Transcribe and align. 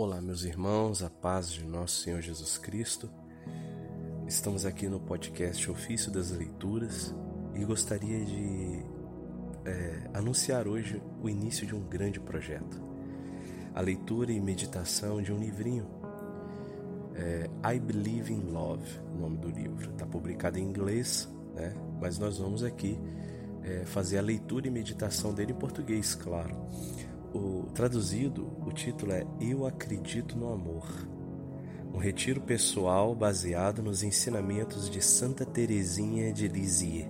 Olá, 0.00 0.20
meus 0.20 0.44
irmãos, 0.44 1.02
a 1.02 1.10
paz 1.10 1.50
de 1.50 1.64
nosso 1.64 2.02
Senhor 2.02 2.20
Jesus 2.20 2.56
Cristo. 2.56 3.10
Estamos 4.28 4.64
aqui 4.64 4.88
no 4.88 5.00
podcast 5.00 5.68
Ofício 5.68 6.08
das 6.12 6.30
Leituras 6.30 7.12
e 7.52 7.64
gostaria 7.64 8.24
de 8.24 8.84
é, 9.64 10.08
anunciar 10.14 10.68
hoje 10.68 11.02
o 11.20 11.28
início 11.28 11.66
de 11.66 11.74
um 11.74 11.80
grande 11.80 12.20
projeto. 12.20 12.80
A 13.74 13.80
leitura 13.80 14.30
e 14.30 14.40
meditação 14.40 15.20
de 15.20 15.32
um 15.32 15.40
livrinho, 15.40 15.90
é, 17.16 17.50
I 17.74 17.80
Believe 17.80 18.32
in 18.32 18.52
Love, 18.52 19.00
o 19.12 19.18
nome 19.18 19.38
do 19.38 19.50
livro. 19.50 19.90
Está 19.90 20.06
publicado 20.06 20.60
em 20.60 20.62
inglês, 20.62 21.28
né? 21.56 21.74
mas 22.00 22.20
nós 22.20 22.38
vamos 22.38 22.62
aqui 22.62 22.96
é, 23.64 23.84
fazer 23.84 24.18
a 24.18 24.22
leitura 24.22 24.68
e 24.68 24.70
meditação 24.70 25.34
dele 25.34 25.50
em 25.50 25.56
português, 25.56 26.14
claro. 26.14 26.54
O 27.34 27.64
traduzido, 27.74 28.50
o 28.66 28.72
título 28.72 29.12
é 29.12 29.26
Eu 29.40 29.66
acredito 29.66 30.36
no 30.36 30.52
amor. 30.52 30.86
Um 31.92 31.98
retiro 31.98 32.40
pessoal 32.40 33.14
baseado 33.14 33.82
nos 33.82 34.02
ensinamentos 34.02 34.88
de 34.88 35.02
Santa 35.02 35.44
Teresinha 35.44 36.32
de 36.32 36.48
Lisieux, 36.48 37.08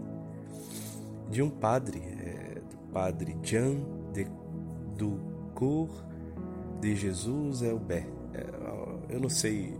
de 1.31 1.43
um 1.43 1.51
padre, 1.51 2.01
é, 2.01 2.61
padre 2.93 3.37
Jean 3.43 3.77
de 4.13 4.27
Ducour 4.97 5.89
de 6.81 6.97
Jesus 6.97 7.63
Elbé. 7.63 8.07
É, 8.35 9.15
eu 9.15 9.21
não 9.21 9.29
sei 9.29 9.77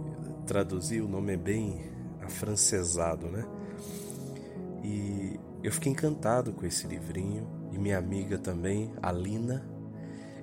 traduzir, 0.47 1.01
o 1.01 1.09
nome 1.09 1.35
é 1.35 1.37
bem 1.37 1.81
afrancesado, 2.23 3.27
né? 3.27 3.45
E 4.85 5.39
eu 5.63 5.73
fiquei 5.73 5.91
encantado 5.91 6.53
com 6.53 6.65
esse 6.65 6.87
livrinho 6.87 7.47
e 7.73 7.79
minha 7.79 7.99
amiga 7.99 8.39
também, 8.39 8.93
Alina, 9.03 9.78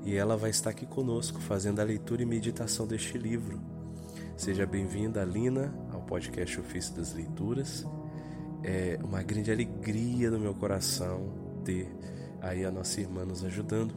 e 0.05 0.15
ela 0.15 0.37
vai 0.37 0.51
estar 0.51 0.69
aqui 0.69 0.85
conosco 0.85 1.41
fazendo 1.41 1.79
a 1.79 1.83
leitura 1.83 2.21
e 2.21 2.25
meditação 2.25 2.85
deste 2.85 3.17
livro. 3.17 3.59
Seja 4.37 4.63
bem-vinda, 4.63 5.23
Lina, 5.23 5.73
ao 5.91 6.01
podcast 6.03 6.59
Ofício 6.59 6.93
das 6.95 7.11
Leituras. 7.11 7.83
É 8.63 8.99
uma 9.03 9.23
grande 9.23 9.51
alegria 9.51 10.29
no 10.29 10.39
meu 10.39 10.53
coração 10.53 11.33
ter 11.63 11.91
aí 12.39 12.63
a 12.63 12.71
nossa 12.71 13.01
irmã 13.01 13.25
nos 13.25 13.43
ajudando. 13.43 13.95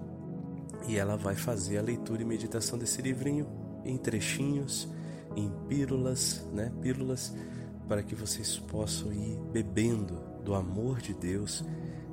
E 0.86 0.96
ela 0.96 1.14
vai 1.14 1.34
fazer 1.34 1.76
a 1.76 1.82
leitura 1.82 2.22
e 2.22 2.24
meditação 2.24 2.78
desse 2.78 3.02
livrinho 3.02 3.46
em 3.84 3.98
trechinhos, 3.98 4.88
em 5.36 5.52
pílulas, 5.68 6.42
né? 6.54 6.72
Pílulas 6.80 7.34
para 7.86 8.02
que 8.02 8.14
vocês 8.14 8.58
possam 8.58 9.12
ir 9.12 9.38
bebendo 9.52 10.18
do 10.42 10.54
amor 10.54 11.00
de 11.02 11.12
Deus 11.12 11.62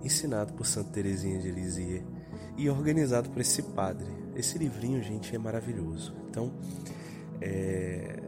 ensinado 0.03 0.51
por 0.53 0.65
Santa 0.65 0.91
Teresinha 0.91 1.39
de 1.39 1.49
Lisieux 1.49 2.03
e 2.57 2.69
organizado 2.69 3.29
por 3.29 3.41
esse 3.41 3.61
padre. 3.61 4.07
Esse 4.35 4.57
livrinho, 4.57 5.01
gente, 5.01 5.35
é 5.35 5.39
maravilhoso. 5.39 6.13
Então, 6.29 6.51
é... 7.41 8.21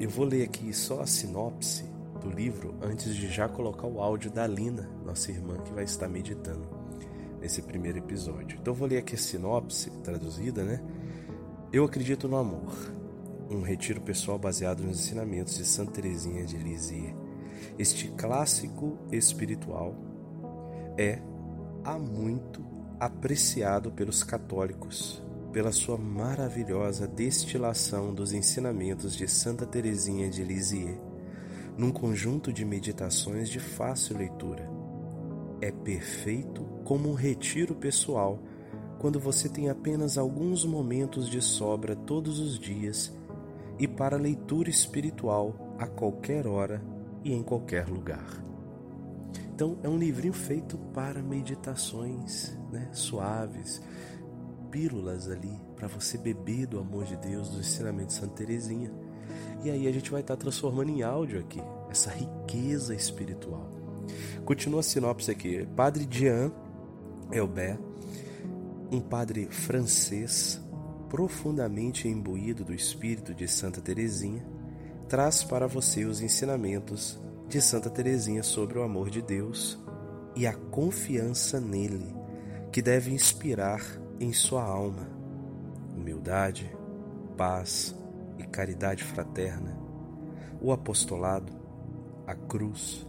eu 0.00 0.08
vou 0.08 0.24
ler 0.24 0.44
aqui 0.44 0.72
só 0.72 1.00
a 1.00 1.06
sinopse 1.06 1.84
do 2.20 2.30
livro 2.30 2.74
antes 2.80 3.14
de 3.14 3.28
já 3.28 3.48
colocar 3.48 3.86
o 3.86 4.00
áudio 4.00 4.30
da 4.30 4.46
Lina, 4.46 4.88
nossa 5.04 5.30
irmã, 5.30 5.58
que 5.58 5.72
vai 5.72 5.84
estar 5.84 6.08
meditando 6.08 6.68
nesse 7.40 7.60
primeiro 7.60 7.98
episódio. 7.98 8.58
Então, 8.60 8.72
vou 8.72 8.88
ler 8.88 8.98
aqui 8.98 9.14
a 9.14 9.18
sinopse 9.18 9.90
traduzida, 10.02 10.64
né? 10.64 10.80
Eu 11.72 11.84
acredito 11.84 12.28
no 12.28 12.36
amor. 12.36 12.72
Um 13.50 13.60
retiro 13.60 14.00
pessoal 14.00 14.38
baseado 14.38 14.82
nos 14.82 15.00
ensinamentos 15.00 15.56
de 15.56 15.64
Santa 15.64 15.92
Teresinha 15.92 16.44
de 16.46 16.56
Lisieux. 16.56 17.14
Este 17.78 18.08
clássico 18.08 18.98
espiritual 19.10 19.94
é 20.96 21.18
há 21.84 21.98
muito 21.98 22.64
apreciado 22.98 23.90
pelos 23.92 24.22
católicos 24.22 25.24
pela 25.54 25.70
sua 25.70 25.96
maravilhosa 25.96 27.06
destilação 27.06 28.12
dos 28.12 28.32
ensinamentos 28.32 29.14
de 29.14 29.28
Santa 29.28 29.64
Teresinha 29.64 30.28
de 30.28 30.42
Lisieux, 30.42 30.98
num 31.78 31.92
conjunto 31.92 32.52
de 32.52 32.64
meditações 32.64 33.48
de 33.48 33.60
fácil 33.60 34.18
leitura. 34.18 34.68
É 35.60 35.70
perfeito 35.70 36.64
como 36.84 37.08
um 37.08 37.14
retiro 37.14 37.72
pessoal 37.72 38.42
quando 38.98 39.20
você 39.20 39.48
tem 39.48 39.70
apenas 39.70 40.18
alguns 40.18 40.64
momentos 40.64 41.30
de 41.30 41.40
sobra 41.40 41.94
todos 41.94 42.40
os 42.40 42.58
dias 42.58 43.16
e 43.78 43.86
para 43.86 44.16
leitura 44.16 44.68
espiritual 44.68 45.76
a 45.78 45.86
qualquer 45.86 46.48
hora 46.48 46.82
e 47.22 47.32
em 47.32 47.44
qualquer 47.44 47.88
lugar. 47.88 48.42
Então 49.54 49.78
é 49.84 49.88
um 49.88 49.96
livrinho 49.96 50.34
feito 50.34 50.76
para 50.92 51.22
meditações 51.22 52.56
né, 52.72 52.88
suaves, 52.92 53.80
pílulas 54.68 55.30
ali 55.30 55.56
para 55.76 55.86
você 55.86 56.18
beber 56.18 56.66
do 56.66 56.80
amor 56.80 57.04
de 57.04 57.16
Deus, 57.16 57.50
do 57.50 57.60
ensinamento 57.60 58.08
de 58.08 58.14
Santa 58.14 58.34
Teresinha. 58.34 58.90
E 59.62 59.70
aí 59.70 59.86
a 59.86 59.92
gente 59.92 60.10
vai 60.10 60.22
estar 60.22 60.34
tá 60.34 60.40
transformando 60.40 60.90
em 60.90 61.02
áudio 61.02 61.38
aqui 61.38 61.62
essa 61.88 62.10
riqueza 62.10 62.94
espiritual. 62.94 63.70
Continua 64.44 64.80
a 64.80 64.82
sinopse 64.82 65.30
aqui. 65.30 65.64
Padre 65.76 66.06
Jean 66.10 66.50
Elbert, 67.30 67.78
um 68.90 69.00
padre 69.00 69.46
francês 69.46 70.60
profundamente 71.08 72.08
imbuído 72.08 72.64
do 72.64 72.74
espírito 72.74 73.32
de 73.32 73.46
Santa 73.46 73.80
Teresinha, 73.80 74.44
traz 75.08 75.44
para 75.44 75.68
você 75.68 76.04
os 76.04 76.20
ensinamentos 76.20 77.22
de 77.54 77.62
Santa 77.62 77.88
Teresinha 77.88 78.42
sobre 78.42 78.80
o 78.80 78.82
amor 78.82 79.08
de 79.08 79.22
Deus 79.22 79.78
e 80.34 80.44
a 80.44 80.52
confiança 80.52 81.60
nele, 81.60 82.12
que 82.72 82.82
deve 82.82 83.12
inspirar 83.12 83.80
em 84.18 84.32
sua 84.32 84.64
alma 84.64 85.08
humildade, 85.96 86.76
paz 87.36 87.94
e 88.40 88.42
caridade 88.42 89.04
fraterna, 89.04 89.78
o 90.60 90.72
apostolado, 90.72 91.52
a 92.26 92.34
cruz 92.34 93.06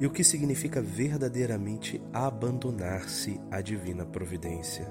e 0.00 0.06
o 0.06 0.10
que 0.10 0.24
significa 0.24 0.80
verdadeiramente 0.80 2.00
abandonar-se 2.10 3.38
à 3.50 3.60
divina 3.60 4.06
providência. 4.06 4.90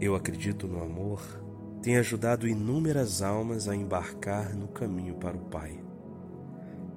Eu 0.00 0.14
acredito 0.14 0.68
no 0.68 0.80
amor, 0.80 1.20
tem 1.82 1.96
ajudado 1.96 2.46
inúmeras 2.46 3.22
almas 3.22 3.68
a 3.68 3.74
embarcar 3.74 4.54
no 4.54 4.68
caminho 4.68 5.16
para 5.16 5.36
o 5.36 5.46
Pai. 5.46 5.83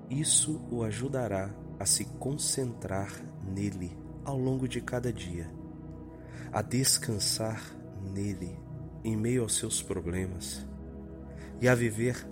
Isso 0.10 0.62
o 0.72 0.84
ajudará 0.84 1.54
a 1.80 1.86
se 1.86 2.06
concentrar 2.06 3.12
nele 3.44 3.92
ao 4.24 4.38
longo 4.38 4.68
de 4.68 4.82
cada 4.82 5.12
dia, 5.12 5.50
a 6.52 6.62
descansar 6.62 7.62
nele 8.14 8.58
em 9.04 9.16
meio 9.18 9.44
aos 9.44 9.58
seus 9.58 9.82
problemas 9.82 10.66
e 11.62 11.68
a 11.68 11.76
viver 11.76 12.28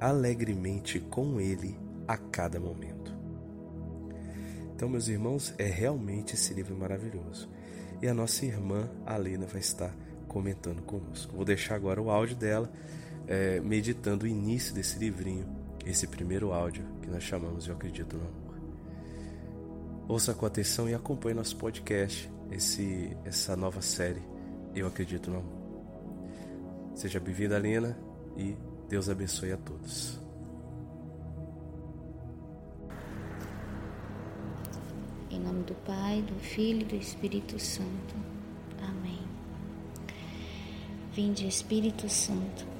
alegremente 0.00 1.00
com 1.00 1.40
ele 1.40 1.76
a 2.06 2.16
cada 2.16 2.60
momento. 2.60 3.16
Então, 4.74 4.88
meus 4.88 5.08
irmãos, 5.08 5.52
é 5.58 5.66
realmente 5.66 6.34
esse 6.34 6.54
livro 6.54 6.76
maravilhoso. 6.76 7.48
E 8.00 8.08
a 8.08 8.14
nossa 8.14 8.46
irmã 8.46 8.88
Alina 9.04 9.46
vai 9.46 9.60
estar 9.60 9.94
comentando 10.26 10.80
conosco. 10.82 11.36
Vou 11.36 11.44
deixar 11.44 11.74
agora 11.74 12.00
o 12.00 12.10
áudio 12.10 12.36
dela, 12.36 12.70
é, 13.26 13.60
meditando 13.60 14.24
o 14.24 14.28
início 14.28 14.74
desse 14.74 14.98
livrinho 14.98 15.59
esse 15.84 16.06
primeiro 16.06 16.52
áudio 16.52 16.84
que 17.02 17.08
nós 17.08 17.22
chamamos 17.22 17.66
Eu 17.66 17.74
Acredito 17.74 18.16
no 18.16 18.22
Amor. 18.22 18.60
Ouça 20.08 20.34
com 20.34 20.44
atenção 20.44 20.88
e 20.88 20.94
acompanhe 20.94 21.34
nosso 21.34 21.56
podcast, 21.56 22.30
esse, 22.50 23.16
essa 23.24 23.56
nova 23.56 23.80
série 23.80 24.22
Eu 24.74 24.86
Acredito 24.86 25.30
no 25.30 25.38
Amor. 25.38 25.60
Seja 26.94 27.20
bem-vinda, 27.20 27.58
Lina, 27.58 27.96
e 28.36 28.56
Deus 28.88 29.08
abençoe 29.08 29.52
a 29.52 29.56
todos. 29.56 30.18
Em 35.30 35.38
nome 35.38 35.62
do 35.62 35.74
Pai, 35.86 36.22
do 36.22 36.34
Filho 36.40 36.82
e 36.82 36.84
do 36.84 36.96
Espírito 36.96 37.58
Santo. 37.58 38.14
Amém. 38.82 39.20
Vinde, 41.12 41.46
Espírito 41.46 42.08
Santo 42.08 42.79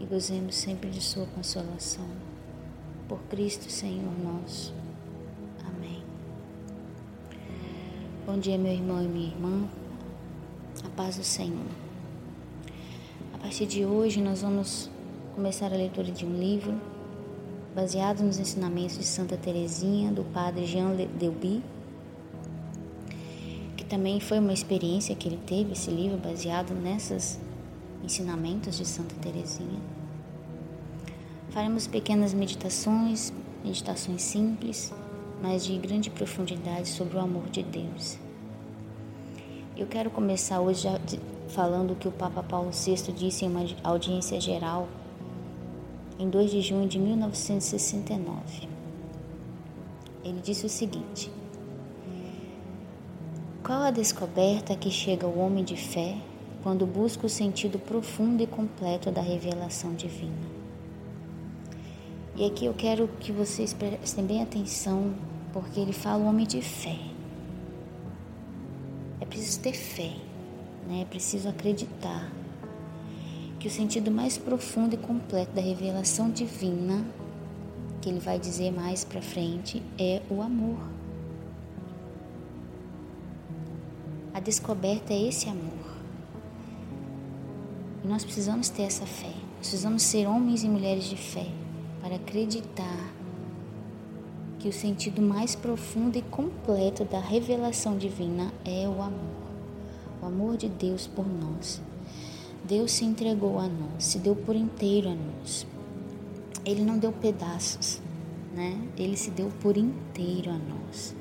e 0.00 0.04
gozemos 0.04 0.54
sempre 0.54 0.90
de 0.90 1.00
Sua 1.00 1.26
consolação. 1.26 2.06
Por 3.08 3.18
Cristo 3.30 3.70
Senhor 3.70 4.12
nosso. 4.22 4.74
Amém. 5.66 6.02
Bom 8.26 8.38
dia, 8.38 8.58
meu 8.58 8.72
irmão 8.72 9.02
e 9.02 9.06
minha 9.06 9.28
irmã. 9.28 9.68
A 10.84 10.88
paz 10.90 11.16
do 11.16 11.24
Senhor. 11.24 11.66
A 13.32 13.38
partir 13.38 13.66
de 13.66 13.84
hoje, 13.84 14.20
nós 14.20 14.42
vamos 14.42 14.90
começar 15.34 15.72
a 15.72 15.76
leitura 15.76 16.10
de 16.10 16.26
um 16.26 16.36
livro 16.36 16.74
baseado 17.74 18.22
nos 18.22 18.38
ensinamentos 18.38 18.96
de 18.96 19.04
Santa 19.04 19.36
Teresinha, 19.36 20.10
do 20.10 20.24
padre 20.24 20.64
Jean 20.64 20.96
Delby, 20.96 21.62
que 23.76 23.84
também 23.84 24.18
foi 24.18 24.38
uma 24.38 24.52
experiência 24.52 25.14
que 25.14 25.28
ele 25.28 25.38
teve, 25.46 25.72
esse 25.72 25.90
livro 25.90 26.16
baseado 26.16 26.72
nesses 26.72 27.38
ensinamentos 28.02 28.76
de 28.76 28.84
Santa 28.84 29.14
Teresinha. 29.16 29.80
Faremos 31.50 31.86
pequenas 31.86 32.34
meditações, 32.34 33.32
meditações 33.64 34.22
simples, 34.22 34.92
mas 35.42 35.64
de 35.64 35.76
grande 35.78 36.10
profundidade 36.10 36.88
sobre 36.88 37.16
o 37.16 37.20
amor 37.20 37.48
de 37.50 37.62
Deus. 37.62 38.18
Eu 39.76 39.86
quero 39.86 40.10
começar 40.10 40.60
hoje 40.60 40.88
falando 41.48 41.92
o 41.92 41.96
que 41.96 42.08
o 42.08 42.12
Papa 42.12 42.42
Paulo 42.42 42.70
VI 42.70 43.12
disse 43.12 43.44
em 43.44 43.48
uma 43.48 43.64
audiência 43.82 44.40
geral 44.40 44.88
em 46.18 46.28
2 46.28 46.50
de 46.50 46.60
junho 46.62 46.88
de 46.88 46.98
1969. 46.98 48.68
Ele 50.24 50.40
disse 50.42 50.66
o 50.66 50.68
seguinte: 50.68 51.30
Qual 53.64 53.82
a 53.82 53.90
descoberta 53.90 54.74
que 54.74 54.90
chega 54.90 55.26
ao 55.26 55.36
homem 55.38 55.62
de 55.62 55.76
fé 55.76 56.16
quando 56.66 56.84
busca 56.84 57.24
o 57.24 57.28
sentido 57.28 57.78
profundo 57.78 58.42
e 58.42 58.46
completo 58.48 59.08
da 59.08 59.20
revelação 59.20 59.94
divina? 59.94 60.34
E 62.34 62.44
aqui 62.44 62.66
eu 62.66 62.74
quero 62.74 63.06
que 63.20 63.30
vocês 63.30 63.72
prestem 63.72 64.26
bem 64.26 64.42
atenção, 64.42 65.14
porque 65.52 65.78
ele 65.78 65.92
fala 65.92 66.24
o 66.24 66.26
homem 66.26 66.44
de 66.44 66.60
fé. 66.60 66.98
É 69.20 69.24
preciso 69.24 69.60
ter 69.60 69.74
fé, 69.74 70.16
né? 70.88 71.02
é 71.02 71.04
preciso 71.04 71.48
acreditar 71.48 72.32
que 73.60 73.68
o 73.68 73.70
sentido 73.70 74.10
mais 74.10 74.36
profundo 74.36 74.94
e 74.94 74.98
completo 74.98 75.52
da 75.52 75.62
revelação 75.62 76.32
divina, 76.32 77.06
que 78.02 78.08
ele 78.08 78.18
vai 78.18 78.40
dizer 78.40 78.72
mais 78.72 79.04
para 79.04 79.22
frente, 79.22 79.80
é 79.96 80.20
o 80.28 80.42
amor. 80.42 80.80
A 84.34 84.40
descoberta 84.40 85.12
é 85.12 85.28
esse 85.28 85.48
amor. 85.48 85.85
E 88.06 88.08
nós 88.08 88.22
precisamos 88.22 88.68
ter 88.68 88.82
essa 88.82 89.04
fé. 89.04 89.32
Precisamos 89.58 90.04
ser 90.04 90.28
homens 90.28 90.62
e 90.62 90.68
mulheres 90.68 91.06
de 91.06 91.16
fé 91.16 91.48
para 92.00 92.14
acreditar 92.14 93.12
que 94.60 94.68
o 94.68 94.72
sentido 94.72 95.20
mais 95.20 95.56
profundo 95.56 96.16
e 96.16 96.22
completo 96.22 97.04
da 97.04 97.18
revelação 97.18 97.98
divina 97.98 98.52
é 98.64 98.88
o 98.88 99.02
amor. 99.02 99.50
O 100.22 100.26
amor 100.26 100.56
de 100.56 100.68
Deus 100.68 101.08
por 101.08 101.26
nós. 101.26 101.82
Deus 102.62 102.92
se 102.92 103.04
entregou 103.04 103.58
a 103.58 103.66
nós, 103.66 104.04
se 104.04 104.20
deu 104.20 104.36
por 104.36 104.54
inteiro 104.54 105.08
a 105.08 105.14
nós. 105.16 105.66
Ele 106.64 106.84
não 106.84 106.98
deu 106.98 107.10
pedaços, 107.10 108.00
né? 108.54 108.80
Ele 108.96 109.16
se 109.16 109.32
deu 109.32 109.50
por 109.60 109.76
inteiro 109.76 110.52
a 110.52 110.58
nós. 110.58 111.12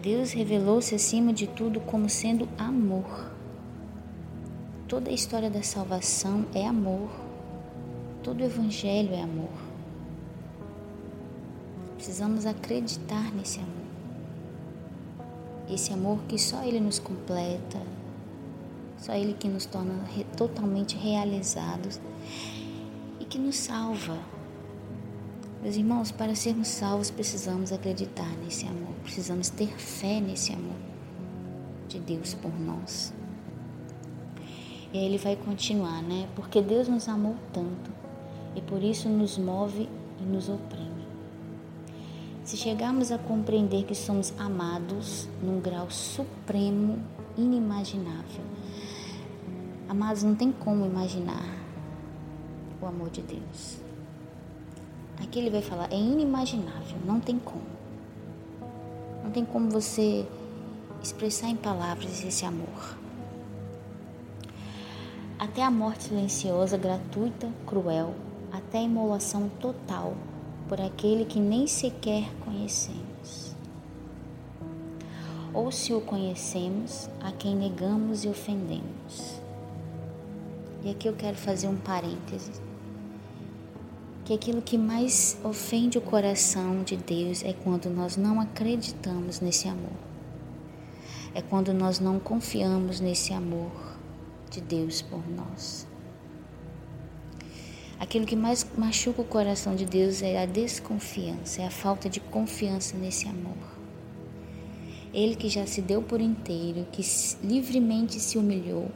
Deus 0.00 0.32
revelou-se 0.32 0.94
acima 0.94 1.34
de 1.34 1.46
tudo 1.46 1.80
como 1.80 2.08
sendo 2.08 2.48
amor. 2.56 3.35
Toda 4.88 5.10
a 5.10 5.12
história 5.12 5.50
da 5.50 5.64
salvação 5.64 6.46
é 6.54 6.64
amor. 6.64 7.10
Todo 8.22 8.40
o 8.40 8.44
evangelho 8.44 9.12
é 9.12 9.20
amor. 9.20 9.50
Precisamos 11.96 12.46
acreditar 12.46 13.34
nesse 13.34 13.58
amor. 13.58 13.86
Esse 15.68 15.92
amor 15.92 16.20
que 16.28 16.38
só 16.38 16.62
Ele 16.62 16.78
nos 16.78 17.00
completa, 17.00 17.82
só 18.98 19.12
Ele 19.12 19.34
que 19.34 19.48
nos 19.48 19.66
torna 19.66 20.04
totalmente 20.36 20.96
realizados 20.96 22.00
e 23.18 23.24
que 23.24 23.40
nos 23.40 23.56
salva. 23.56 24.16
Meus 25.64 25.74
irmãos, 25.74 26.12
para 26.12 26.36
sermos 26.36 26.68
salvos 26.68 27.10
precisamos 27.10 27.72
acreditar 27.72 28.30
nesse 28.44 28.66
amor, 28.66 28.94
precisamos 29.02 29.48
ter 29.48 29.76
fé 29.76 30.20
nesse 30.20 30.52
amor 30.52 30.76
de 31.88 31.98
Deus 31.98 32.34
por 32.34 32.56
nós. 32.60 33.15
E 34.92 34.98
aí 34.98 35.04
ele 35.04 35.18
vai 35.18 35.36
continuar, 35.36 36.02
né? 36.02 36.28
Porque 36.34 36.62
Deus 36.62 36.88
nos 36.88 37.08
amou 37.08 37.36
tanto 37.52 37.90
e 38.54 38.60
por 38.60 38.82
isso 38.82 39.08
nos 39.08 39.36
move 39.36 39.88
e 40.20 40.22
nos 40.22 40.48
oprime. 40.48 41.06
Se 42.44 42.56
chegarmos 42.56 43.10
a 43.10 43.18
compreender 43.18 43.84
que 43.84 43.94
somos 43.94 44.32
amados 44.38 45.28
num 45.42 45.60
grau 45.60 45.90
supremo, 45.90 46.98
inimaginável, 47.36 48.44
amados, 49.88 50.22
não 50.22 50.34
tem 50.34 50.52
como 50.52 50.86
imaginar 50.86 51.44
o 52.80 52.86
amor 52.86 53.10
de 53.10 53.20
Deus. 53.22 53.78
Aqui 55.22 55.40
ele 55.40 55.50
vai 55.50 55.62
falar, 55.62 55.92
é 55.92 55.96
inimaginável, 55.96 56.98
não 57.04 57.20
tem 57.20 57.38
como. 57.38 57.76
Não 59.24 59.30
tem 59.30 59.44
como 59.44 59.68
você 59.70 60.26
expressar 61.02 61.48
em 61.48 61.56
palavras 61.56 62.24
esse 62.24 62.44
amor. 62.44 62.96
Até 65.38 65.62
a 65.62 65.70
morte 65.70 66.04
silenciosa, 66.04 66.78
gratuita, 66.78 67.52
cruel, 67.66 68.14
até 68.50 68.78
a 68.78 68.82
imolação 68.82 69.50
total 69.60 70.14
por 70.66 70.80
aquele 70.80 71.26
que 71.26 71.38
nem 71.38 71.66
sequer 71.66 72.32
conhecemos. 72.42 73.54
Ou 75.52 75.70
se 75.70 75.92
o 75.92 76.00
conhecemos, 76.00 77.10
a 77.20 77.30
quem 77.32 77.54
negamos 77.54 78.24
e 78.24 78.28
ofendemos. 78.28 79.42
E 80.82 80.90
aqui 80.90 81.06
eu 81.06 81.12
quero 81.12 81.36
fazer 81.36 81.68
um 81.68 81.76
parêntese. 81.76 82.52
Que 84.24 84.32
aquilo 84.32 84.62
que 84.62 84.78
mais 84.78 85.38
ofende 85.44 85.98
o 85.98 86.00
coração 86.00 86.82
de 86.82 86.96
Deus 86.96 87.44
é 87.44 87.52
quando 87.52 87.90
nós 87.90 88.16
não 88.16 88.40
acreditamos 88.40 89.40
nesse 89.40 89.68
amor. 89.68 89.92
É 91.34 91.42
quando 91.42 91.74
nós 91.74 92.00
não 92.00 92.18
confiamos 92.18 93.00
nesse 93.00 93.34
amor 93.34 93.95
de 94.50 94.60
Deus 94.60 95.02
por 95.02 95.26
nós. 95.28 95.86
Aquilo 97.98 98.26
que 98.26 98.36
mais 98.36 98.66
machuca 98.76 99.22
o 99.22 99.24
coração 99.24 99.74
de 99.74 99.86
Deus 99.86 100.20
é 100.22 100.42
a 100.42 100.46
desconfiança, 100.46 101.62
é 101.62 101.66
a 101.66 101.70
falta 101.70 102.10
de 102.10 102.20
confiança 102.20 102.96
nesse 102.96 103.26
amor. 103.26 103.56
Ele 105.14 105.34
que 105.34 105.48
já 105.48 105.66
se 105.66 105.80
deu 105.80 106.02
por 106.02 106.20
inteiro, 106.20 106.86
que 106.92 107.02
livremente 107.42 108.20
se 108.20 108.36
humilhou, 108.36 108.90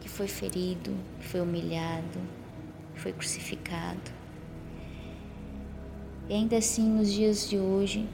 que 0.00 0.08
foi 0.08 0.28
ferido, 0.28 0.94
que 1.18 1.26
foi 1.26 1.40
humilhado, 1.40 2.20
que 2.94 3.00
foi 3.00 3.12
crucificado. 3.14 4.12
E 6.28 6.34
ainda 6.34 6.58
assim, 6.58 6.86
nos 6.86 7.10
dias 7.10 7.48
de 7.48 7.58
hoje, 7.58 8.06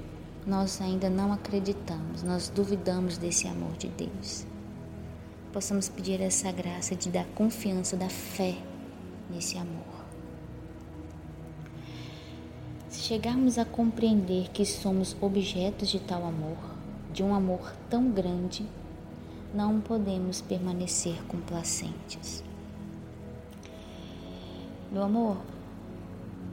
nós 0.47 0.81
ainda 0.81 1.11
não 1.11 1.33
acreditamos, 1.33 2.23
nós 2.23 2.49
duvidamos 2.49 3.19
desse 3.19 3.49
amor 3.49 3.73
de 3.77 3.89
Deus 3.89 4.47
possamos 5.53 5.89
pedir 5.89 6.21
essa 6.21 6.51
graça 6.53 6.95
de 6.95 7.09
dar 7.11 7.27
confiança, 7.35 7.97
da 7.97 8.09
fé 8.09 8.57
nesse 9.31 9.59
amor. 9.59 9.91
Se 12.89 13.01
chegarmos 13.01 13.59
a 13.59 13.65
compreender 13.65 14.51
que 14.51 14.65
somos 14.65 15.17
objetos 15.21 15.89
de 15.89 16.01
tal 16.01 16.25
amor, 16.25 16.57
de 17.13 17.23
um 17.23 17.35
amor 17.35 17.73
tão 17.89 18.11
grande, 18.11 18.67
não 19.55 19.81
podemos 19.81 20.41
permanecer 20.41 21.23
complacentes. 21.27 22.45
Meu 24.93 25.03
amor, 25.03 25.37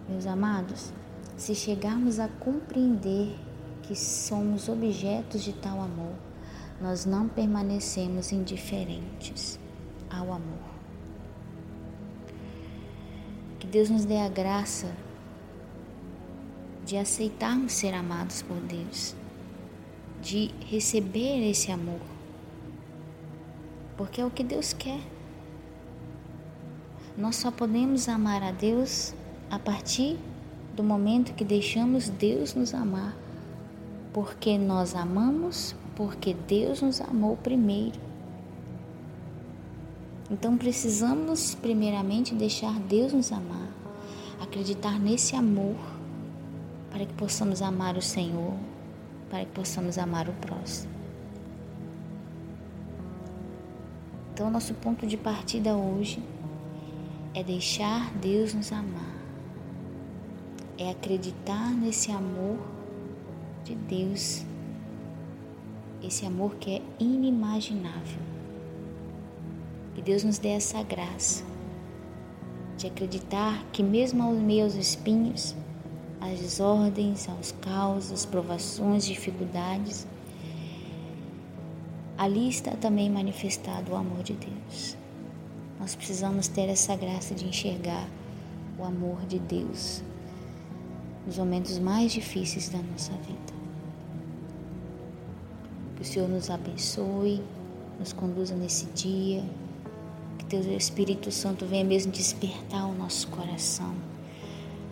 meus 0.09 0.25
amados, 0.25 0.91
se 1.35 1.53
chegarmos 1.53 2.19
a 2.19 2.27
compreender 2.27 3.35
que 3.83 3.95
somos 3.95 4.67
objetos 4.69 5.43
de 5.43 5.53
tal 5.53 5.81
amor, 5.81 6.13
nós 6.81 7.05
não 7.05 7.27
permanecemos 7.27 8.31
indiferentes 8.31 9.59
ao 10.09 10.31
amor. 10.31 10.67
Que 13.59 13.67
Deus 13.67 13.89
nos 13.89 14.05
dê 14.05 14.17
a 14.17 14.29
graça 14.29 14.91
de 16.85 16.95
aceitarmos 16.95 17.73
ser 17.73 17.93
amados 17.93 18.41
por 18.41 18.57
Deus, 18.61 19.15
de 20.21 20.51
receber 20.69 21.49
esse 21.49 21.71
amor, 21.71 21.99
porque 23.97 24.21
é 24.21 24.25
o 24.25 24.31
que 24.31 24.43
Deus 24.43 24.71
quer. 24.71 25.01
Nós 27.17 27.35
só 27.35 27.49
podemos 27.49 28.07
amar 28.07 28.43
a 28.43 28.51
Deus 28.51 29.13
a 29.49 29.57
partir 29.57 30.17
do 30.75 30.83
momento 30.83 31.33
que 31.33 31.43
deixamos 31.43 32.07
Deus 32.07 32.53
nos 32.53 32.73
amar, 32.73 33.17
porque 34.13 34.57
nós 34.57 34.93
amamos 34.93 35.75
porque 35.97 36.35
Deus 36.35 36.83
nos 36.83 37.01
amou 37.01 37.35
primeiro. 37.35 37.99
Então 40.29 40.55
precisamos 40.55 41.55
primeiramente 41.55 42.35
deixar 42.35 42.79
Deus 42.81 43.13
nos 43.13 43.31
amar, 43.31 43.67
acreditar 44.39 44.99
nesse 44.99 45.35
amor, 45.35 45.75
para 46.91 47.03
que 47.03 47.13
possamos 47.13 47.63
amar 47.63 47.97
o 47.97 48.01
Senhor, 48.01 48.53
para 49.27 49.43
que 49.43 49.51
possamos 49.51 49.97
amar 49.97 50.29
o 50.29 50.33
próximo. 50.33 50.93
Então, 54.31 54.51
nosso 54.51 54.75
ponto 54.75 55.07
de 55.07 55.17
partida 55.17 55.75
hoje 55.75 56.21
é 57.33 57.41
deixar 57.43 58.13
Deus 58.17 58.53
nos 58.53 58.71
amar, 58.71 59.15
é 60.77 60.91
acreditar 60.91 61.71
nesse 61.71 62.11
amor 62.11 62.59
de 63.63 63.73
Deus, 63.73 64.45
esse 66.03 66.25
amor 66.25 66.55
que 66.55 66.75
é 66.75 66.81
inimaginável. 66.99 68.21
Que 69.95 70.01
Deus 70.01 70.23
nos 70.23 70.37
dê 70.37 70.49
essa 70.49 70.83
graça 70.83 71.43
de 72.77 72.87
acreditar 72.87 73.65
que, 73.71 73.81
mesmo 73.81 74.21
aos 74.23 74.37
aos 74.61 74.75
espinhos, 74.75 75.55
às 76.21 76.39
desordens, 76.39 77.27
aos 77.27 77.51
caos, 77.53 78.11
às 78.11 78.25
provações, 78.25 79.05
dificuldades, 79.05 80.05
ali 82.17 82.49
está 82.49 82.71
também 82.71 83.09
manifestado 83.09 83.91
o 83.91 83.95
amor 83.95 84.23
de 84.23 84.33
Deus. 84.33 84.95
Nós 85.79 85.95
precisamos 85.95 86.47
ter 86.47 86.69
essa 86.69 86.95
graça 86.95 87.33
de 87.33 87.47
enxergar 87.47 88.07
o 88.77 88.83
amor 88.83 89.25
de 89.27 89.39
Deus 89.39 90.03
nos 91.25 91.37
momentos 91.37 91.77
mais 91.79 92.11
difíceis 92.11 92.69
da 92.69 92.79
nossa 92.79 93.11
vida. 93.13 93.56
Que 95.97 96.03
o 96.03 96.05
Senhor 96.05 96.29
nos 96.29 96.49
abençoe, 96.49 97.43
nos 97.99 98.13
conduza 98.13 98.55
nesse 98.55 98.85
dia, 98.87 99.43
que 100.37 100.45
Teu 100.45 100.61
Espírito 100.77 101.29
Santo 101.31 101.65
venha 101.65 101.83
mesmo 101.83 102.11
despertar 102.11 102.87
o 102.87 102.93
nosso 102.93 103.27
coração, 103.27 103.93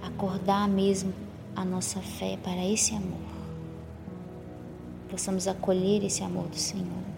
acordar 0.02 0.68
mesmo 0.68 1.14
a 1.56 1.64
nossa 1.64 2.02
fé 2.02 2.38
para 2.44 2.66
esse 2.66 2.94
amor. 2.94 3.22
Possamos 5.10 5.48
acolher 5.48 6.04
esse 6.04 6.22
amor 6.22 6.50
do 6.50 6.58
Senhor 6.58 7.16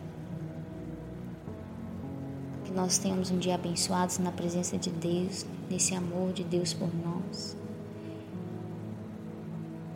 nós 2.78 3.00
tenhamos 3.00 3.32
um 3.32 3.40
dia 3.40 3.56
abençoado 3.56 4.14
na 4.20 4.32
presença 4.32 4.78
de 4.78 4.92
Deus, 4.92 5.48
nesse 5.68 5.96
amor 5.96 6.32
de 6.32 6.44
Deus 6.44 6.74
por 6.74 6.88
nós. 6.94 7.58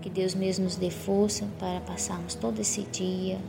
Que 0.01 0.09
Deus 0.09 0.33
mesmo 0.33 0.65
nos 0.65 0.77
dê 0.77 0.89
força 0.89 1.47
para 1.59 1.79
passarmos 1.81 2.33
todo 2.33 2.59
esse 2.59 2.81
dia. 2.81 3.39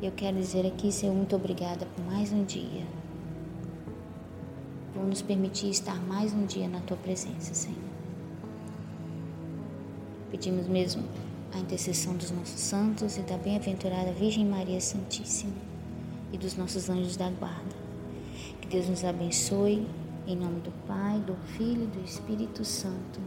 Eu 0.00 0.12
quero 0.12 0.36
dizer 0.36 0.64
aqui, 0.64 0.92
Senhor, 0.92 1.12
muito 1.12 1.34
obrigada 1.34 1.84
por 1.84 2.04
mais 2.04 2.32
um 2.32 2.44
dia. 2.44 2.86
Por 4.94 5.04
nos 5.04 5.20
permitir 5.20 5.70
estar 5.70 6.00
mais 6.06 6.32
um 6.32 6.46
dia 6.46 6.68
na 6.68 6.78
Tua 6.82 6.96
presença, 6.96 7.52
Senhor. 7.52 7.82
Pedimos 10.30 10.68
mesmo 10.68 11.02
a 11.52 11.58
intercessão 11.58 12.14
dos 12.16 12.30
nossos 12.30 12.60
santos 12.60 13.16
e 13.16 13.22
da 13.22 13.36
bem-aventurada 13.38 14.12
Virgem 14.12 14.46
Maria 14.46 14.80
Santíssima 14.80 15.56
e 16.32 16.38
dos 16.38 16.56
nossos 16.56 16.88
anjos 16.88 17.16
da 17.16 17.28
guarda. 17.30 17.74
Que 18.60 18.68
Deus 18.68 18.88
nos 18.88 19.02
abençoe, 19.02 19.84
em 20.28 20.36
nome 20.36 20.60
do 20.60 20.70
Pai, 20.86 21.18
do 21.26 21.34
Filho 21.56 21.82
e 21.82 21.86
do 21.86 22.04
Espírito 22.04 22.64
Santo. 22.64 23.18